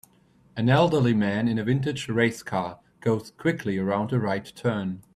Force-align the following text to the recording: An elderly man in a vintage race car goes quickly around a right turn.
An 0.57 0.67
elderly 0.67 1.13
man 1.13 1.47
in 1.47 1.59
a 1.59 1.63
vintage 1.63 2.09
race 2.09 2.41
car 2.41 2.79
goes 3.01 3.29
quickly 3.37 3.77
around 3.77 4.11
a 4.11 4.19
right 4.19 4.51
turn. 4.55 5.03